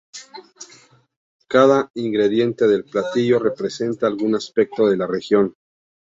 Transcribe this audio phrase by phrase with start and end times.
[1.47, 5.53] Cada ingrediente del platillo representa algún aspecto de la región.